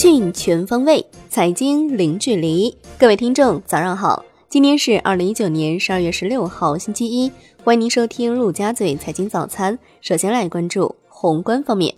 [0.00, 2.72] 讯全方位，财经零距离。
[2.96, 4.24] 各位听众，早上好！
[4.48, 7.28] 今天是二零一九年十二月十六号，星期一。
[7.64, 9.76] 欢迎您收听陆家嘴财经早餐。
[10.00, 11.92] 首先来关注宏观方面。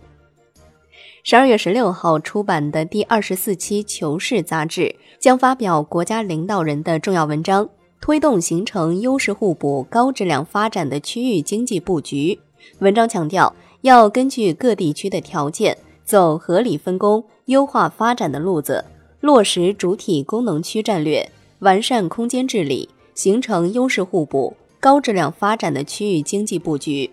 [1.24, 7.68] 十二月十六号出版的第二十四期《求是》杂志将发表国家领导人的重要文章，
[8.00, 12.40] 推动形成优势互补、高质量发展的区域经济布局。
[12.78, 15.76] 文章强调，要根据各地区的条件，
[16.10, 18.84] 走合理分工、优化发展的路子，
[19.20, 27.08] 落实主体功能区战略，完善空间治理，形成优势互补、高质量发展的区域经济布局。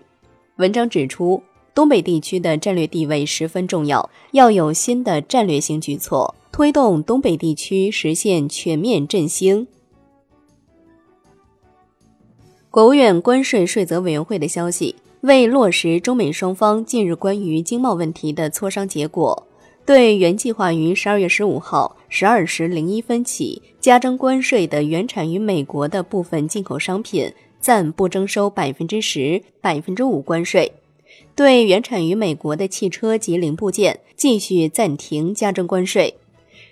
[0.56, 1.44] 文章指出。
[1.76, 9.68] 东北地区的战略地位十分重要，要有新的战略性举措，推动东北地区实现全面振兴。
[12.72, 14.96] 国务院关税税则委员会的消息，
[15.28, 19.46] 为落实中美双方近日关于经贸问题的磋商结果，
[19.86, 27.30] 对原计划于十二月十五号十二时零一分起加征关税的原产于美国的部分进口商品，
[27.60, 30.72] 暂不征收百分之十、百分之五关税。
[31.36, 36.16] 对原产于美国的汽车及零部件继续暂停加征关税。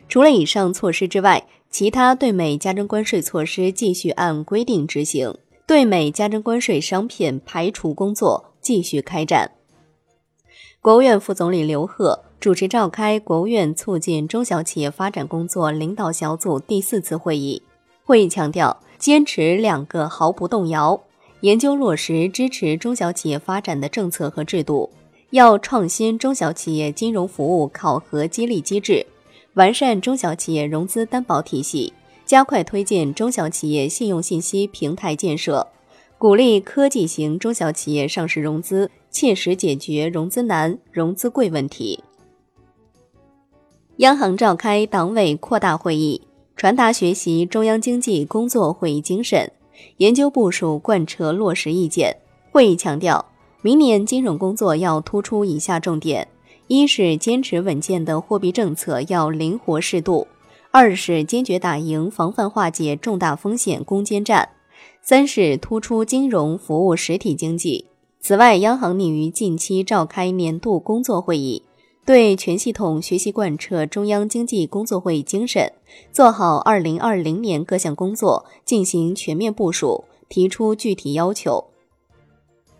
[0.07, 5.35] 除了以上措施之外，其他对美加征关税措施继续按规定执行，
[5.67, 9.51] 对美加征关税商品排除工作继续开展。
[10.79, 17.63] 国务院副总理刘鹤主持召开国务院促进中小企业发展工作领导小组第四次会议，
[18.03, 21.01] 会议强调坚持两个毫不动摇。
[21.41, 24.91] 研究落实支持中小企业发展的政策和制度，
[25.31, 29.05] 要创新中小企业金融服务考核激励机制，
[29.55, 31.91] 完善中小企业融资担保体系，
[32.25, 35.67] 加快推进中小企业信用信息平台建设，
[36.17, 42.03] 鼓励科技型中小企业上市融资，切实解决融资难、融资贵问题。
[43.97, 46.21] 央行召开党委扩大会议，
[46.55, 49.51] 传达学习中央经济工作会议精神。
[49.97, 52.17] 研究部署贯彻落实意见。
[52.51, 53.23] 会议强调，
[53.61, 56.27] 明年金融工作要突出以下重点：
[56.67, 60.25] 一是坚持稳健的货币政策要灵活适度；
[60.77, 64.49] 二是坚决打赢防范化解重大风险攻坚战；
[65.01, 67.85] 三是突出金融服务实体经济。
[68.19, 71.63] 此外，央行拟于近期召开年度工作会议。
[72.05, 75.71] 对全系统学习贯彻中央经济工作会议精神，
[76.11, 81.63] 做好二零二零年各项工作进行全面部署，提出具体要求。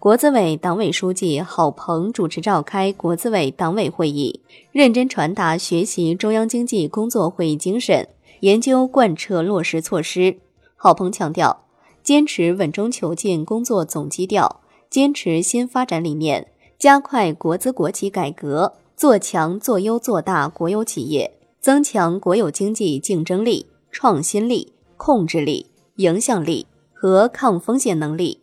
[0.06, 4.40] 国资委党委书记郝鹏主持召开国资委党委会议，
[4.72, 8.08] 认真传达学习中央经济工作会议精神，
[8.42, 10.38] 研究贯彻落实措施。
[10.76, 11.64] 郝鹏强调，
[12.04, 14.62] 坚持稳中求进工作总基调，
[14.92, 18.74] 坚持新发展理念，加快国资国企改革。
[18.96, 28.42] 做强、做优、做大国有企业，增强国有经济竞争力、创新力、控制力、影响力和抗风险能力。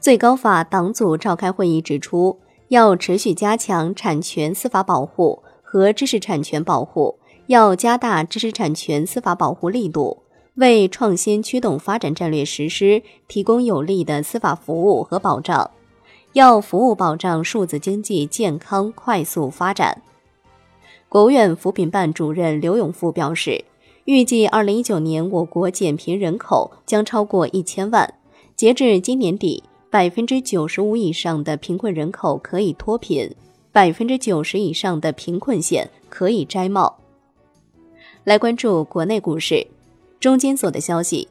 [0.00, 2.38] 最高法党组召开会议指出，
[2.68, 7.18] 要持续加强产权司法保护和知识产权保护，
[7.48, 10.22] 要加大知识产权司法保护力度，
[10.54, 15.70] 为创新驱动发展战略实施提供有力的司法服务和保障。
[16.32, 20.00] 要服务保障数字经济健康快速发展。
[21.10, 23.66] 国务院扶贫办主任刘永富表示，
[24.06, 28.14] 预计二零一九年我国减贫人口将超过一千万。
[28.54, 33.28] 截至今年底，百分之九十五以上的贫困人口可以脱贫，
[33.72, 37.00] 百分之九十以上的贫困县可以摘帽。
[38.22, 39.66] 来关注国内股市，
[40.20, 41.26] 中金所的消息，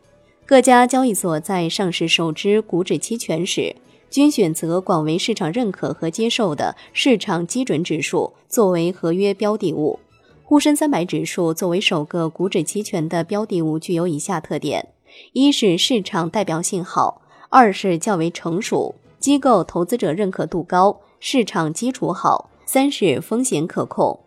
[0.45, 3.75] 各家交易所在上市首支股指期权时。
[4.09, 9.99] 均选择广为市场认可和接受的市场基准指数作为合约标的物。
[10.43, 14.87] 沪深三百指数作为首个股指期权的标的物，具有以下特点：
[15.33, 24.19] 一是市场代表性好；二是较为成熟，机构投资者认可度高，市场基础好；三是风险可控。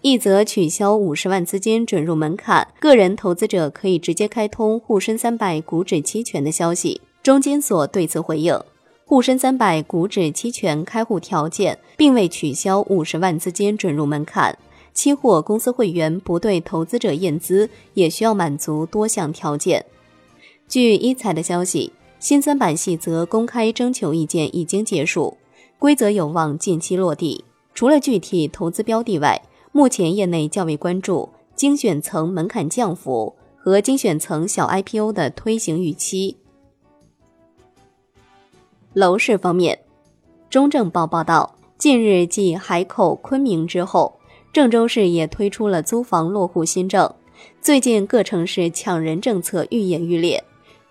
[0.00, 7.00] 一则取消五十万资金准入门槛，个人投资者可以直接开通沪深三百股指期权的消息。
[7.22, 8.58] 中金所对此回应，
[9.04, 14.56] 沪深三百股指期权开户条件并未取消五十万资金准入门槛，
[14.94, 19.84] 期货公司会员不对投资者验资也需要满足多项条件。
[20.68, 25.36] 据一财的消息，新三板细则公开征求意见已经结束，
[25.78, 27.44] 规则有望近期落地。
[27.72, 29.40] 除了具体投资标的外，
[29.70, 36.36] 目前业内较为关注精选层门槛降幅和精选层小 IPO 的推行预期。
[38.92, 39.78] 楼市方面，
[40.50, 44.18] 中证报报道，近日继海口、昆明之后，
[44.52, 47.14] 郑州市也推出了租房落户新政。
[47.60, 50.42] 最近各城市抢人政策愈演愈烈，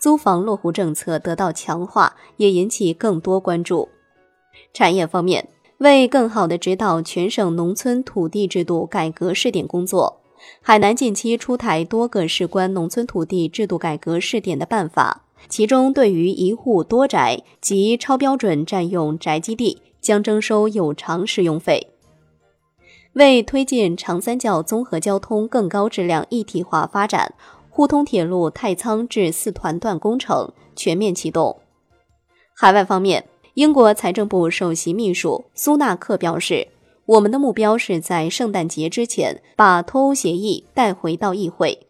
[0.05, 3.89] 租房落户政策得到强化，也引起更多关注。
[4.71, 5.49] 产业方面，
[5.79, 10.21] 为更好地指导全省农村土地制度改革试点工作，
[10.61, 21.87] 海南近期出台多个事关农村土地制度改革试点的办法，其中对于一户多宅及超标准占用宅基地，将征收有偿使用费。
[23.13, 27.33] 为推进长三角综合交通更高质量一体化发展，
[27.75, 31.57] 沪通铁路太仓至四团段工程全面启动。
[32.53, 33.25] 海外方面，
[33.55, 36.69] 英国财政部首席秘书苏纳克表示
[37.05, 41.85] ：“我们的目标是在圣诞节之前把脱欧协议带回到议会。”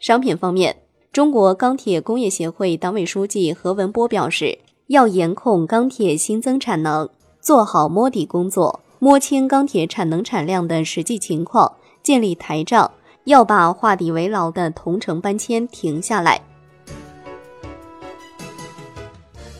[0.00, 0.78] 商品方面，
[1.12, 12.90] 中国钢铁工业协会党委书记何文波表示：“要严控钢铁新增产能，做好摸底工作。”摸清钢铁产能产量的实际情况，建立台账，
[13.24, 16.40] 要把画地为牢的同城搬迁停下来。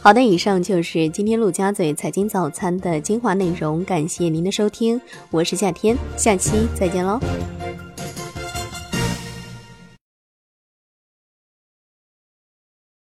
[0.01, 5.01] 好的，以上就是今天陆家嘴财经早餐的精华内容，感谢您的收听，
[5.31, 7.19] 我是夏天，下期再见喽。